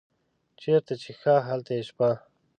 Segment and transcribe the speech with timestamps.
[0.61, 2.09] چیرته چې ښه هلته یې شپه.